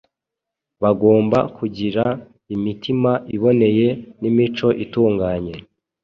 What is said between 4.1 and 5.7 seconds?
n’imico itunganye.